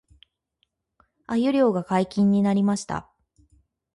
[1.27, 3.11] 鮎漁が解禁になりました